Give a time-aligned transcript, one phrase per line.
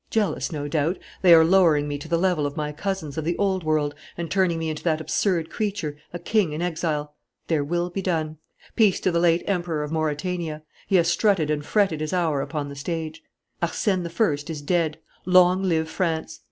[0.09, 3.37] Jealous, no doubt, they are lowering me to the level of my cousins of the
[3.37, 7.13] old world and turning me into that absurd creature, a king in exile.
[7.49, 8.39] Their will be done!
[8.75, 10.63] Peace to the late Emperor of Mauretania.
[10.87, 13.21] He has strutted and fretted his hour upon the stage.
[13.61, 16.39] "Arsène I is dead: long live France!